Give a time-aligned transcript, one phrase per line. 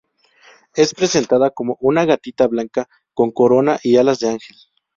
[0.73, 4.57] Es presentada como una gatita blanca, con corona y alas de ángel.